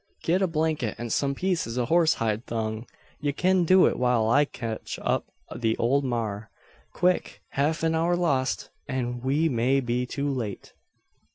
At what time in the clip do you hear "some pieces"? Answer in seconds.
1.11-1.77